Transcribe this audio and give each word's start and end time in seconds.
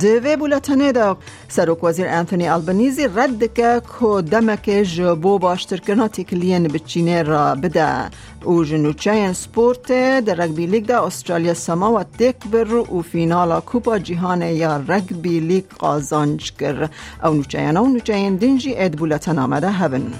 دوی 0.00 0.36
بولتنه 0.36 0.92
دا. 0.92 1.16
سروک 1.48 1.84
وزیر 1.84 2.06
انتونی 2.08 2.48
البنیزی 2.48 3.08
رد 3.16 3.54
که 3.54 3.82
که 4.00 4.22
دمک 4.30 4.70
جبو 4.70 5.38
باشتر 5.38 5.76
کنا 5.76 6.08
تکلین 6.08 6.68
بچینه 6.68 7.22
را 7.22 7.54
بده. 7.54 8.10
او 8.44 8.64
جنوچه 8.64 9.32
سپورت 9.32 9.86
در 10.20 10.34
رگبی 10.34 10.66
لیگ 10.66 10.86
دا 10.86 11.06
استرالیا 11.06 11.54
سما 11.54 11.92
و 11.92 12.02
تک 12.02 12.36
بر 12.52 12.74
و 12.74 13.02
فینال 13.02 13.60
کوپا 13.60 13.98
جهان 13.98 14.42
یا 14.42 14.76
رگبی 14.88 15.40
لیگ 15.40 15.64
قازانج 15.78 16.52
کر. 16.52 16.88
او 17.24 17.34
نوچه 17.34 17.60
او 17.60 17.88
نوچه 17.88 18.30
دنجی 18.30 18.74
اد 18.76 18.92
بولتن 18.92 19.38
آمده 19.38 19.70
هبن 19.70 20.12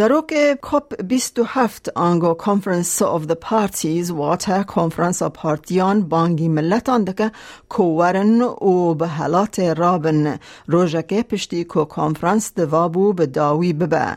سروک 0.00 0.32
کپ 0.62 0.94
27 1.02 1.88
آنگو 1.94 2.34
کانفرنس 2.34 3.02
of 3.02 3.26
the 3.26 3.34
parties 3.50 4.10
واتا 4.10 4.62
کنفرانس 4.62 5.22
پارتیان 5.22 6.02
بانگی 6.02 6.48
ملتان 6.48 7.04
دکه 7.04 7.30
کوورن 7.68 8.42
و 8.42 8.94
به 8.94 9.06
حالات 9.06 9.60
رابن 9.60 10.38
روژکه 10.66 11.22
پشتی 11.22 11.64
کو 11.64 11.84
کانفرنس 11.84 12.52
دوابو 12.54 13.12
به 13.12 13.26
داوی 13.26 13.72
ببه. 13.72 14.16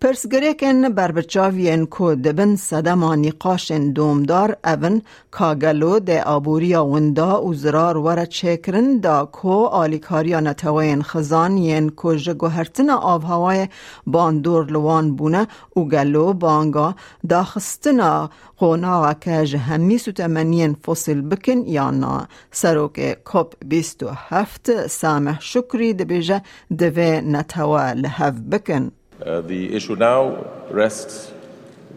پرسگریکن 0.00 0.88
بربچاوین 0.88 1.86
کو 1.86 2.14
دبن 2.14 2.56
صدما 2.56 3.14
نقاشن 3.14 3.92
دومدار 3.92 4.56
اون 4.64 5.02
کاگلو 5.30 5.98
ده 5.98 6.22
آبوریا 6.22 6.86
وندا 6.86 7.42
و 7.44 7.54
زرار 7.54 7.96
ور 7.96 8.24
چکرن 8.24 8.98
دا 8.98 9.24
کو 9.24 9.66
آلیکاریا 9.66 10.40
نتوین 10.40 11.02
خزان 11.02 11.58
ین 11.58 11.88
کو 11.88 12.14
جگوهرتن 12.14 12.90
آب 12.90 13.24
هوای 13.24 13.68
باندور 14.06 14.66
لوان 14.66 15.16
بونه 15.16 15.46
و 15.76 15.80
گلو 15.80 16.32
بانگا 16.32 16.94
دا 17.28 17.44
خستنا 17.44 18.30
قونا 18.58 19.14
که 19.14 19.46
جهمی 19.46 19.98
سوتمنین 19.98 20.74
فصل 20.74 21.20
بکن 21.20 21.66
یا 21.66 21.90
نا 21.90 22.26
سروک 22.50 23.18
کپ 23.24 23.54
بیست 23.64 24.02
و 24.02 24.08
هفت 24.12 24.86
سامح 24.86 25.40
شکری 25.40 25.92
دبیجه 25.94 26.42
دوه 26.78 27.20
نتوه 27.24 27.92
لحف 27.92 28.34
بکن. 28.52 28.92
Uh, 29.25 29.41
the 29.41 29.75
issue 29.75 29.95
now 29.95 30.47
rests 30.71 31.31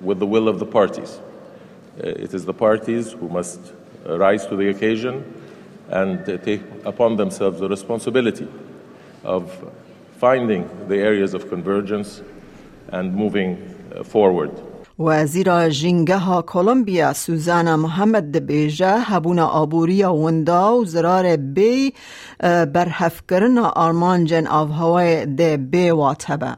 with 0.02 0.18
the 0.18 0.26
will 0.26 0.46
of 0.46 0.58
the 0.58 0.66
parties. 0.66 1.18
Uh, 1.96 2.08
it 2.08 2.34
is 2.34 2.44
the 2.44 2.52
parties 2.52 3.12
who 3.12 3.28
must 3.28 3.60
uh, 4.06 4.18
rise 4.18 4.46
to 4.46 4.56
the 4.56 4.68
occasion 4.68 5.24
and 5.88 6.26
take 6.44 6.60
upon 6.84 7.16
themselves 7.16 7.60
the 7.60 7.68
responsibility 7.68 8.46
of 9.22 9.50
finding 10.18 10.68
the 10.88 10.96
areas 10.96 11.32
of 11.32 11.48
convergence 11.48 12.20
and 12.88 13.14
moving 13.14 13.56
forward. 14.04 14.50
وزیر 14.98 15.68
جنگه 15.68 16.42
کلمبیا 16.42 17.12
سوزانا 17.12 17.76
محمد 17.76 18.32
دبیجه 18.32 18.96
هبونا 18.98 19.46
آبوریا 19.46 20.14
وندا 20.14 20.76
و 20.76 20.84
زرار 20.84 21.36
بی 21.36 21.92
برحف 22.74 23.22
کرن 23.28 23.58
آرمان 23.58 24.24
جن 24.24 24.46
آف 24.46 24.70
هوای 24.70 25.26
ده 25.26 25.56
بی 25.56 25.90
واتبه 25.90 26.56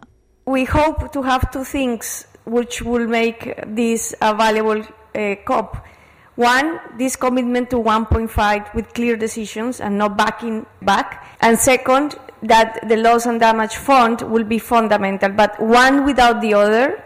we 0.51 0.65
hope 0.65 1.11
to 1.13 1.21
have 1.21 1.49
two 1.51 1.63
things 1.63 2.25
which 2.45 2.81
will 2.81 3.07
make 3.07 3.53
this 3.65 4.13
a 4.21 4.35
valuable 4.35 4.83
uh, 5.15 5.35
COP. 5.45 5.85
One, 6.35 6.79
this 6.97 7.15
commitment 7.15 7.69
to 7.69 7.77
1.5 7.77 8.73
with 8.73 8.93
clear 8.93 9.15
decisions 9.15 9.79
and 9.79 9.97
not 9.97 10.17
backing 10.17 10.65
back. 10.81 11.37
And 11.39 11.57
second, 11.57 12.15
that 12.43 12.87
the 12.87 12.97
loss 12.97 13.25
and 13.25 13.39
damage 13.39 13.75
fund 13.75 14.21
will 14.21 14.43
be 14.43 14.59
fundamental. 14.59 15.29
But 15.29 15.59
one 15.59 16.05
without 16.05 16.41
the 16.41 16.53
other 16.53 17.03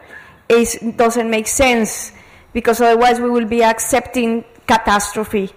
is, 0.49 0.79
doesn't 0.95 1.29
make 1.29 1.47
sense 1.47 2.11
because 2.53 2.81
otherwise 2.81 3.19
we 3.19 3.29
will 3.29 3.45
be 3.45 3.63
accepting 3.63 4.45
catastrophe. 4.65 5.51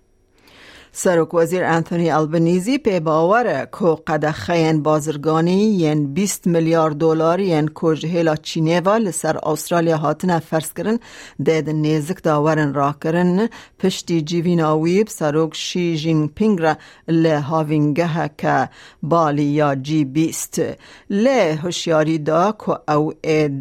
سرک 1.00 1.34
وزیر 1.34 1.64
انتونی 1.64 2.10
البنیزی 2.10 2.78
پی 2.78 3.00
باوره 3.00 3.69
که 3.78 3.97
قد 4.06 4.31
خین 4.31 4.82
بازرگانی 4.82 5.53
ین 5.53 6.14
20 6.14 6.47
میلیارد 6.47 6.97
دلار 6.97 7.41
ین 7.41 7.69
کوجهلا 7.69 8.36
چینه 8.36 8.81
و 8.81 8.91
لسر 8.91 9.38
استرالیا 9.42 9.97
هاتنه 9.97 10.38
فرس 10.38 10.72
کرن 10.72 10.98
دید 11.44 11.70
نیزک 11.70 12.22
داورن 12.22 12.75
را 12.75 12.94
کرن. 13.04 13.48
پشتی 13.78 14.22
جیوین 14.22 14.60
آویب 14.60 15.09
سرک 15.09 15.54
شی 15.54 15.97
جین 15.97 16.28
پینگ 16.28 16.62
را 16.62 16.76
لحاوینگه 17.09 18.30
که 18.38 18.69
بالی 19.03 19.42
یا 19.42 19.75
جی 19.75 20.04
بیست. 20.04 20.62
له 21.10 21.59
هوشیاری 21.62 22.19
دا 22.19 22.53
که 22.66 22.92
او 22.92 23.12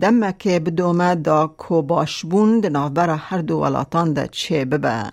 دمک 0.02 0.48
بدومه 0.48 1.16
دا 1.16 1.56
که 1.70 1.82
باشبون 1.82 2.60
دنابر 2.60 3.10
هر 3.10 3.38
دو 3.38 3.58
ولاتان 3.58 4.14
دا 4.14 4.28
چه 4.28 4.66
ببه. 4.66 5.04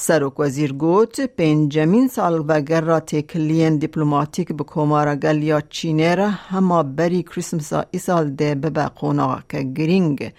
سرک 0.00 0.40
وزیر 0.40 0.72
گوت 0.72 1.20
پنجمین 1.20 2.08
سال 2.08 2.44
وگر 2.48 2.80
را 2.80 3.00
تکلین 3.00 3.76
دیپلماتیک 3.76 4.52
به 4.52 4.64
کمارا 4.64 5.16
گلیا 5.16 5.60
چینه 5.60 6.14
را 6.14 6.28
هما 6.28 6.82
بری 6.82 7.22
کریسمس 7.22 7.72
ای 7.72 7.98
سال 7.98 8.30
ده 8.30 8.54
ببه 8.54 8.84
قونا 8.84 9.38
که 9.48 9.62
گرینگ. 9.62 10.32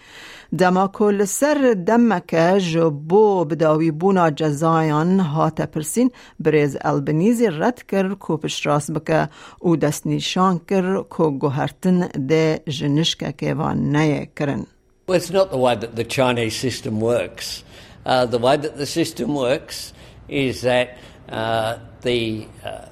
دما 0.57 0.87
کل 0.87 1.25
سر 1.25 1.75
دمک 1.87 2.35
جبو 2.59 3.45
بداوی 3.45 3.91
بونا 3.91 4.29
جزایان 4.29 5.19
هات 5.19 5.61
پرسین 5.61 6.11
بریز 6.39 6.77
البنیزی 6.81 7.47
رد 7.47 7.83
کر 7.87 8.13
کو 8.13 8.37
پشراس 8.37 8.91
بکه. 8.91 9.29
او 9.59 9.75
دست 9.75 10.07
نشان 10.07 10.61
کر 10.69 11.01
کو 11.01 11.31
گوهرتن 11.31 12.07
ده 12.07 12.61
جنشکه 12.67 13.31
که 13.37 13.53
وان 13.53 13.95
نیه 13.95 14.29
کرن. 14.35 14.65
Well, 15.07 15.17
it's 15.17 15.31
not 15.31 15.51
the 15.51 15.57
way 15.57 15.75
that 15.75 15.95
the 15.95 16.03
Chinese 16.03 16.55
system 16.55 17.01
works. 17.01 17.63
Uh, 18.09 18.25
the 18.25 18.39
way 18.39 18.57
that 18.57 18.75
the 18.75 18.87
system 18.87 19.35
works 19.35 19.93
is 20.27 20.63
that 20.63 20.97
uh, 21.29 21.77
the 22.01 22.47
uh, 22.65 22.87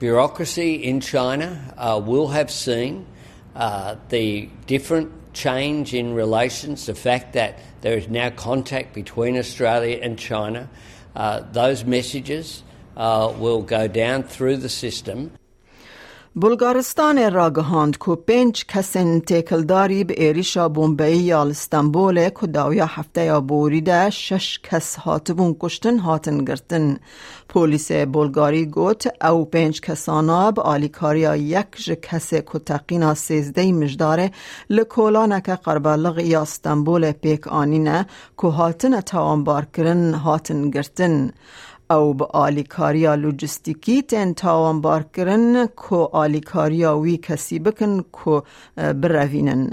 bureaucracy 0.00 0.74
in 0.74 1.00
China 1.00 1.72
uh, 1.76 2.02
will 2.04 2.26
have 2.26 2.50
seen 2.50 3.06
the 4.08 4.48
different 4.66 5.12
change 5.32 5.94
in 5.94 6.12
relations, 6.12 6.86
the 6.86 6.94
fact 6.96 7.34
that 7.34 7.60
there 7.82 7.96
is 7.96 8.08
now 8.08 8.30
contact 8.30 8.94
between 8.94 9.36
Australia 9.36 10.00
and 10.02 10.18
China. 10.18 10.68
Those 11.52 11.84
messages 11.84 12.64
will 12.96 13.62
go 13.62 13.86
down 13.86 14.24
through 14.24 14.56
the 14.56 14.68
system. 14.68 15.30
بلغارستان 16.40 17.32
را 17.32 17.50
گهاند 17.50 17.96
که 17.98 18.14
پنج 18.14 18.66
کسین 18.66 19.20
تکلداری 19.20 20.04
به 20.04 20.14
ایریشا 20.22 20.68
بومبئی 20.68 21.18
یا 21.18 21.42
استانبول 21.42 22.28
که 22.28 22.46
داویا 22.46 22.86
هفته 22.86 23.24
یا 23.24 23.40
بوریده 23.40 24.10
شش 24.10 24.60
کس 24.62 24.96
هاتبون 24.96 25.56
کشتن 25.60 25.98
هاتن 25.98 26.44
گرتن. 26.44 26.96
پولیس 27.48 27.92
بلگاری 27.92 28.66
گوت 28.66 29.24
او 29.24 29.44
پنج 29.44 29.80
کسانا 29.80 30.50
به 30.50 30.62
آلیکاریا 30.62 31.36
یک 31.36 32.00
کس 32.02 32.34
که 32.34 32.58
تقینا 32.66 33.14
سیزده 33.14 33.72
مجداره 33.72 34.30
لکولانک 34.70 35.50
قربالغ 35.50 36.18
یا 36.18 36.42
استانبول 36.42 37.12
پیک 37.12 37.46
آنینه 37.48 38.06
که 38.42 38.48
هاتن 38.48 39.00
تاوانبار 39.00 39.64
کرن 39.64 40.14
هاتن 40.14 40.70
گرتن. 40.70 41.30
او 41.90 42.14
به 42.14 42.24
آلیکاریا 42.24 43.14
لوجستیکی 43.14 44.02
تن 44.02 44.32
تاوان 44.32 44.80
بار 44.80 45.02
کرن 45.02 45.66
کو 45.66 46.04
آلیکاریا 46.12 46.96
وی 46.98 47.16
کسی 47.16 47.58
بکن 47.58 48.00
کو 48.12 48.40
بروینن. 48.76 49.68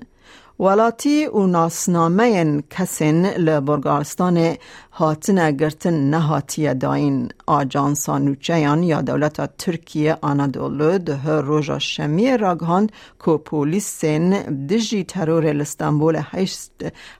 ولاتی 0.59 1.25
و 1.25 1.47
ناسنامه 1.47 2.61
کسین 2.69 3.25
لبرگارستان 3.25 4.55
هاتن 4.91 5.51
گرتن 5.51 6.09
نهاتی 6.09 6.73
داین. 6.73 7.29
آجانسا 7.47 8.17
نوچیان 8.17 8.83
یا 8.83 9.01
دولت 9.01 9.57
ترکیه 9.57 10.17
آنادولو 10.21 10.97
ده 10.97 11.27
روژا 11.27 11.79
شمی 11.79 12.37
راگهاند 12.37 12.91
که 13.25 13.37
پولیسین 13.37 14.29
دجی 14.67 15.03
ترور 15.03 15.47
الاستانبول 15.47 16.21
هشت, 16.21 16.71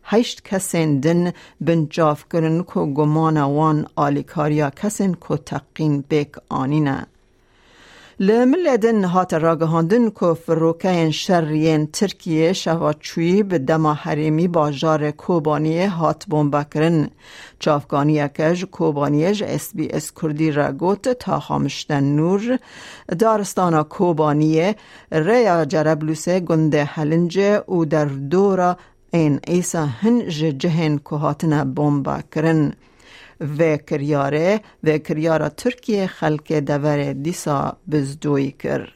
هشت 0.04 0.42
کسین 0.44 1.00
دن 1.00 1.32
بنجاف 1.62 2.26
کرن 2.34 2.64
که 2.64 2.80
گمان 2.80 3.38
وان 3.38 3.88
آلیکاریا 3.96 4.70
کسین 4.70 5.18
که 5.28 5.38
تقین 5.38 6.04
بیک 6.10 6.32
آنینه 6.50 7.08
لملدن 8.20 9.04
هات 9.04 9.34
راگهاندن 9.34 10.10
که 10.10 10.34
فروکین 10.34 11.12
شرین 11.12 11.88
ترکیه 11.88 12.54
شواچوی 12.54 13.44
به 13.44 13.58
دما 13.60 13.94
حریمی 13.94 14.48
باجار 14.48 15.12
کوبانی 15.12 15.86
هات 15.86 16.26
بومبا 16.26 16.64
کرن 16.64 17.10
چافگانی 17.60 18.28
کج 18.28 18.66
کوبانیج 18.66 19.44
اس 19.44 19.72
بی 19.76 19.88
اس 19.92 20.12
کردی 20.22 20.52
را 20.52 20.72
گوت 20.72 21.10
تا 21.10 21.40
خامشتن 21.40 22.04
نور. 22.04 22.60
دارستانا 23.20 23.84
کوبانیه 23.84 24.76
ریا 25.12 25.66
جربلوسه 25.66 26.40
گنده 26.40 26.84
حلنجه 26.84 27.64
او 27.66 27.86
در 27.86 28.06
دورا 28.06 28.78
این 29.12 29.40
ایسا 29.48 29.86
هن 29.86 30.30
جهن 30.58 30.98
که 30.98 31.16
هاتنا 31.16 31.66
بومبا 31.66 32.20
کرن 32.36 32.74
و 33.60 33.78
کریاره 33.78 34.62
و 34.84 34.98
کریارا 34.98 35.50
ترکیه 35.50 36.08
خلک 36.08 36.54
دور 36.54 37.14
دیسا 37.14 37.78
بزدوی 37.92 38.52
کر. 38.52 38.90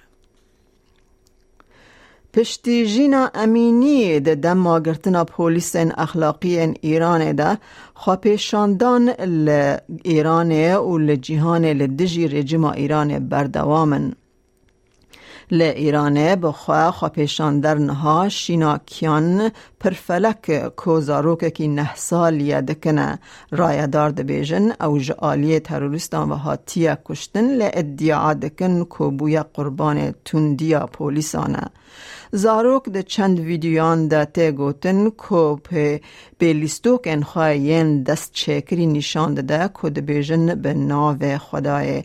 پشتی 2.33 2.85
جینا 2.87 3.31
امینی 3.33 4.19
ده 4.19 4.35
دما 4.35 4.79
گرتنا 4.79 5.23
پولیس 5.23 5.75
اخلاقی 5.75 6.59
ایران 6.59 7.31
ده 7.31 7.57
خواپیشاندان 7.93 9.09
ایران 10.03 10.51
و 10.75 10.97
لجیهان 10.97 11.65
لدجی 11.65 12.27
رژیم 12.27 12.63
ایران 12.63 13.29
بردوامن. 13.29 14.13
ل 15.51 15.61
ایرانه 15.61 16.35
بخوا 16.35 16.91
خواپیشان 16.91 17.59
در 17.59 17.75
نها 17.75 18.29
شیناکیان 18.29 19.51
پرفلک 19.79 20.51
کوزاروک 20.75 21.45
کی 21.45 21.67
نه 21.67 21.95
سال 21.95 22.41
یدکنه 22.41 23.19
رای 23.51 23.87
دار 23.87 24.11
بیجن 24.11 24.71
او 24.81 24.99
جعالی 24.99 25.59
تروریستان 25.59 26.31
و 26.31 26.35
هاتیه 26.35 26.97
کشتن 27.05 27.47
ل 27.57 27.69
ادعا 27.73 28.33
دکن 28.33 28.83
کو 28.83 29.11
بویا 29.11 29.45
قربان 29.53 30.13
تندیا 30.25 30.85
پولیسانه. 30.85 31.63
زاروک 32.31 32.89
ده 32.89 33.03
چند 33.03 33.39
ویدیوان 33.39 34.07
ده 34.07 34.25
ته 34.25 34.51
گوتن 34.51 35.09
کو 35.09 35.55
په 35.55 35.99
لیستوک 36.41 37.01
انخواین 37.05 38.03
دست 38.03 38.33
چکری 38.33 38.87
نشان 38.87 39.33
ده 39.33 39.69
که 39.81 39.89
ده 39.89 40.01
بیجن 40.01 40.55
به 40.55 40.73
ناو 40.73 41.37
خدای 41.37 42.03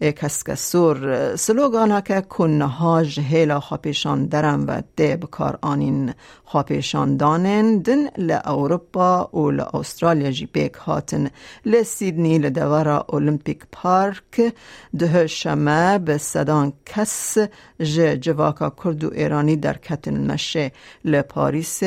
کسکسور. 0.00 1.36
سلوگانا 1.36 2.00
که 2.00 2.20
کنها 2.20 3.04
جهیلا 3.04 3.60
خاپیشان 3.60 4.26
درم 4.26 4.64
و 4.68 4.82
ده 4.96 5.16
بکار 5.16 5.58
آنین 5.62 6.14
خاپیشان 6.44 7.15
دانن 7.16 7.78
دن 7.78 8.08
لأوروپا 8.18 9.28
و 9.32 9.50
لأسترالیا 9.50 10.30
جی 10.30 10.46
پیک 10.46 10.74
هاتن. 10.74 11.30
لسیدنی 11.66 12.38
لدورا 12.38 13.04
اولمپیک 13.08 13.62
پارک 13.72 14.52
ده 14.98 15.26
شمه 15.26 15.98
به 15.98 16.18
صدان 16.18 16.72
کس 16.86 17.38
ج 17.82 18.00
جواکا 18.20 18.70
کرد 18.84 19.04
و 19.04 19.10
ایرانی 19.12 19.56
در 19.56 19.76
کتن 19.76 20.32
مشه 20.32 20.72
لپاریس 21.04 21.82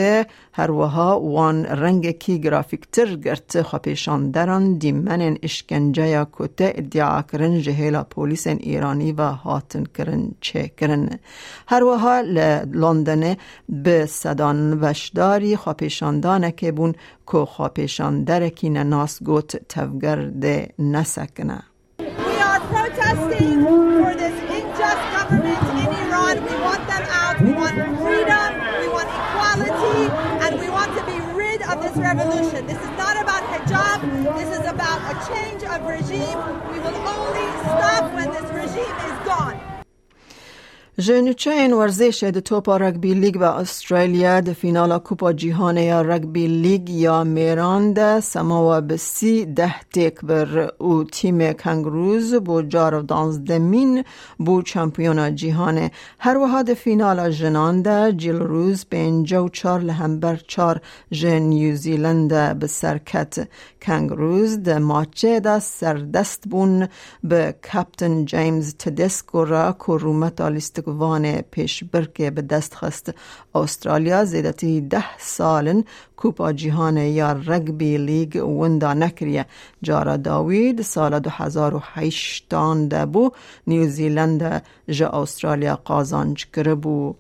هر 0.54 0.72
وها 0.72 1.20
وان 1.20 1.66
رنگ 1.66 2.12
کی 2.12 2.42
گرافیک 2.42 2.88
تر 2.92 3.16
گرت 3.16 3.62
خاپیشان 3.62 4.32
دران 4.32 4.78
دیمن 4.78 5.38
اشکنجه 5.44 6.08
یا 6.08 6.28
کته 6.32 6.74
ادعا 6.76 7.22
کرن 7.22 7.62
جهیلا 7.62 8.04
پولیس 8.04 8.48
ایرانی 8.48 9.12
و 9.12 9.22
هاتن 9.22 9.84
کرن 9.98 10.32
چه 10.42 10.72
کرن 10.78 11.10
هر 11.68 11.84
وها 11.84 12.22
لندن 12.74 13.36
به 13.70 14.06
صدان 14.06 14.82
داری 15.20 15.56
خواپیشاندان 15.56 16.52
که 16.52 16.72
بون 16.72 16.94
که 17.32 17.38
خواپیشاندر 17.38 18.50
که 18.50 18.70
نناس 18.70 19.24
گوت 19.24 19.68
تفگرد 19.70 20.46
نسکنه 20.80 21.64
این 41.08 41.74
ورزش 41.74 42.24
د 42.24 42.40
توپا 42.40 42.78
رگبی 42.78 43.14
لیگ 43.14 43.38
و 43.42 43.44
استرالیا 43.44 44.40
د 44.42 44.54
فینال 44.54 44.98
کوپا 44.98 45.32
جیهان 45.32 45.78
یا 45.78 46.02
رگبی 46.02 46.48
لیگ 46.48 46.90
یا 46.90 47.24
میران 47.24 47.94
ده. 47.94 48.20
سماوا 48.20 48.82
بسی 48.82 49.46
ده 49.46 49.76
تیک 49.94 50.20
بر 50.22 50.72
او 50.78 51.04
تیم 51.04 51.54
کنگروز 51.54 52.34
بو 52.36 52.62
جار 52.62 53.02
دمین 53.48 54.04
بو 54.40 54.62
چمپیون 54.62 55.36
جیهان 55.36 55.90
هر 56.20 56.38
وها 56.38 56.62
د 56.64 56.74
فینال 56.74 57.82
ده. 57.82 58.12
جیل 58.12 58.40
روز 58.40 58.86
پینجا 58.90 59.44
و 59.46 59.50
چار 59.50 59.80
لهمبر 59.80 60.36
چار 60.48 60.82
جن 61.12 61.40
نیوزیلند 61.40 62.60
به 62.60 62.68
سرکت 62.68 63.48
کنگروز. 63.82 64.58
ده 64.58 64.78
ماچه 64.80 65.40
ده 65.40 65.60
سردست 65.60 66.44
بون 66.48 66.88
به 67.24 67.56
کپتن 67.74 68.26
جیمز 68.26 68.76
تدسکو 68.76 69.46
را 69.46 69.76
که 69.86 69.94
رومت 69.94 70.42
آلیستگو 70.42 70.89
وان 70.90 71.42
پیش 71.42 71.84
برکه 71.84 72.32
به 72.32 72.42
دست 72.42 72.76
خست 72.76 73.14
استرالیا 73.56 74.26
زیدتی 74.26 74.82
ده 74.82 75.18
سالن 75.18 75.84
کوپا 76.18 76.54
جیهان 76.54 76.98
یا 76.98 77.32
رگبی 77.32 77.98
لیگ 77.98 78.36
وندا 78.44 78.94
نکریه. 78.94 79.46
جارا 79.82 80.18
داوید 80.18 80.82
سال 80.82 81.20
2008 81.20 82.50
ده 82.90 83.06
بو 83.06 83.32
نیوزیلند 83.68 84.64
جا 84.90 85.10
استرالیا 85.10 85.76
قازانج 85.76 86.46
کربو 86.54 87.16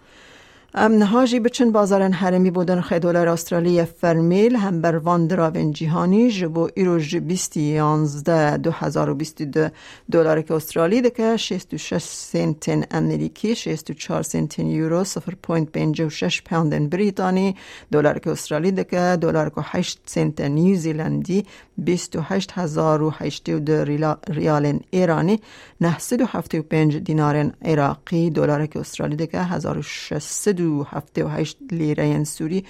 نهاجی 0.75 1.39
بچن 1.39 1.71
بازارن 1.71 2.13
حرمی 2.13 2.51
بودن 2.51 2.81
خی 2.81 2.99
دلار 2.99 3.27
استرالی 3.27 3.85
فرمیل 3.85 4.55
هم 4.55 4.81
بر 4.81 4.97
وان 4.97 5.27
دراون 5.27 5.71
جیهانی 5.71 6.31
جبو 6.31 6.69
ایروژ 6.75 7.15
بیستی 7.15 7.61
یانزده 7.61 8.57
دو 8.57 8.71
هزار 8.71 9.09
و 9.09 9.15
بیستی 9.15 9.45
دو 9.45 9.69
دلار 10.11 10.41
که 10.41 10.53
استرالی 10.53 11.01
دکه 11.01 11.37
شیست 11.37 11.73
و 11.73 11.77
شش 11.77 12.03
سنتن 12.03 12.83
امریکی 12.91 13.55
شیست 13.55 13.89
و 13.89 13.93
چار 13.93 14.21
سنتن 14.21 14.65
یورو 14.65 15.03
صفر 15.03 15.33
پوینت 15.43 15.71
پینج 15.71 16.01
و 16.01 16.09
شش 16.09 16.41
پوندن 16.41 16.89
بریتانی 16.89 17.55
دلار 17.91 18.19
که 18.19 18.29
استرالی 18.29 18.71
دکه 18.71 19.17
دلار 19.21 19.49
که 19.49 19.61
هشت 19.63 19.99
سنت 20.05 20.41
نیوزیلندی 20.41 21.45
بیست 21.77 22.15
و 22.15 22.21
هشت 22.21 22.51
هزار 22.51 23.01
و 23.01 23.09
هشت 23.09 23.49
و 23.49 23.59
دو 23.59 23.83
ریال 24.29 24.79
ایرانی 24.91 25.39
نهصد 25.81 26.21
و 26.21 26.25
هفت 26.25 26.55
و 26.55 26.61
پنج 26.61 26.97
دینار 26.97 27.51
عراقی 27.65 28.29
دلار 28.29 28.65
که 28.65 28.79
استرالی 28.79 29.15
دکه 29.15 29.39
هزار 29.39 29.77
و 29.77 29.81
شست 29.81 30.58
دو 30.59 30.83
هفته 30.83 31.25
و 31.25 31.27
هشت 31.35 31.57
لیره 31.81 32.23
سوری 32.23 32.65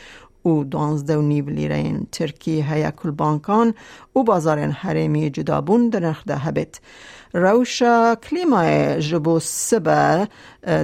و 0.49 0.63
دانزده 0.63 1.17
و 1.17 1.21
نیو 1.21 1.49
لیره 1.49 1.99
ترکی 2.11 2.61
هیا 2.61 2.91
کل 2.91 3.11
بانکان 3.11 3.73
و 4.15 4.23
بازار 4.23 4.59
حرمی 4.59 5.29
جدابون 5.29 5.89
در 5.89 5.99
نرخ 5.99 6.23
ده 6.25 6.35
هبت. 6.35 6.79
روشا 7.33 8.15
کلیمای 8.15 9.01
جبو 9.01 9.39
سبه 9.39 10.27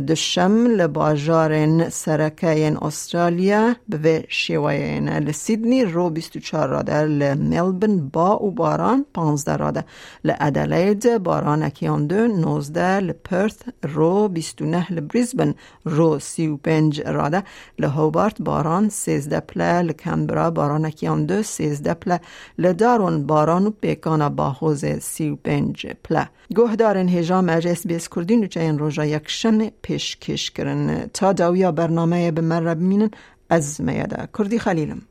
دشم 0.07 0.67
لباجارن 0.67 1.89
سرکه 1.89 2.77
استرالیا 2.81 3.75
به 3.89 4.25
شیوین 4.29 5.09
لسیدنی 5.09 5.85
رو 5.85 6.09
24 6.09 6.69
راده 6.69 7.01
لملبن 7.01 7.97
با 7.97 8.43
و 8.43 8.51
باران 8.51 9.05
15 9.13 9.57
راده. 9.57 9.85
لادلید 10.23 11.17
باران 11.17 11.63
اکیان 11.63 12.07
دو 12.07 12.27
19 12.27 12.99
لپرث 12.99 13.55
رو 13.83 14.27
29 14.27 14.93
لبریزبن 14.93 15.53
رو 15.85 16.19
35 16.19 17.01
راده. 17.01 17.43
لهوبارت 17.79 18.41
باران 18.41 18.89
13 18.89 19.39
پله 19.55 19.81
لکمبرا 19.81 20.51
باران 20.51 20.85
اکیان 20.85 21.25
دو 21.25 21.43
13 21.43 21.93
پله 21.93 22.19
لدارون 22.57 23.25
باران 23.25 23.67
و 23.67 23.69
پیکان 23.69 24.29
با 24.29 24.49
حوز 24.49 24.85
35 24.85 25.87
پله 26.03 26.29
گهدارن 26.55 27.07
هجام 27.09 27.49
اجس 27.49 27.87
بیس 27.87 28.09
کردین 28.09 28.43
و 28.43 28.47
چین 28.47 28.79
روژا 28.79 29.05
یک 29.05 29.23
شم 29.27 29.69
پیشکش 29.81 30.51
کرن 30.51 31.07
تا 31.13 31.33
داویا 31.33 31.71
برنامه 31.71 32.31
به 32.31 32.41
مره 32.41 32.75
بمینن 32.75 33.09
از 33.49 33.81
میاده 33.81 34.29
کردی 34.37 34.59
خلیلم 34.59 35.01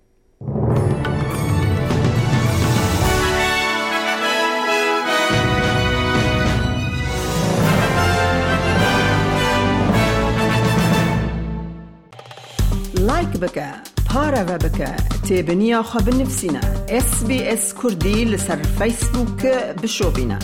لایک 12.95 13.29
بکه 13.29 13.94
پاره 14.15 14.43
و 14.43 14.59
بکه 14.59 14.87
تیبنیا 15.29 15.83
خواب 15.83 16.09
نفسینا 16.09 16.61
اس 16.89 17.25
بی 17.25 17.43
اس 17.43 17.75
کردی 17.83 18.25
لسر 18.25 18.63
فیسبوک 18.63 19.47
بشو 19.83 20.11
بینه 20.11 20.39